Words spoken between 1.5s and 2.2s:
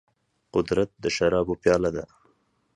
پياله ده.